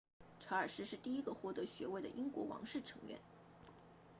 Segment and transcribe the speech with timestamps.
[0.39, 3.19] 查尔斯是第一个获得学位的英国王室成员